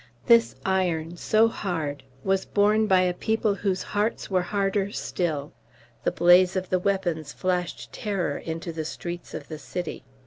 [0.25, 5.53] This iron, so hard, was borne by a people whose hearts were harder still.
[6.03, 10.03] The blaze of the weapons flashed terror into the streets of the city."